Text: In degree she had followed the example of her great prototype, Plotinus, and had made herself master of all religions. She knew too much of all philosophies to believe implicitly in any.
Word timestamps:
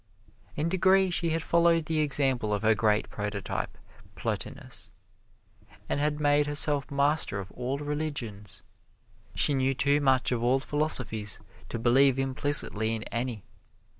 In 0.55 0.67
degree 0.67 1.11
she 1.11 1.29
had 1.29 1.43
followed 1.43 1.85
the 1.85 1.99
example 1.99 2.55
of 2.55 2.63
her 2.63 2.73
great 2.73 3.11
prototype, 3.11 3.77
Plotinus, 4.15 4.91
and 5.87 5.99
had 5.99 6.19
made 6.19 6.47
herself 6.47 6.89
master 6.89 7.39
of 7.39 7.51
all 7.51 7.77
religions. 7.77 8.63
She 9.35 9.53
knew 9.53 9.75
too 9.75 10.01
much 10.01 10.31
of 10.31 10.41
all 10.41 10.59
philosophies 10.59 11.39
to 11.69 11.77
believe 11.77 12.17
implicitly 12.17 12.95
in 12.95 13.03
any. 13.13 13.43